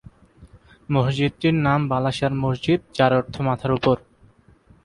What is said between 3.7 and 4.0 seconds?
উপর।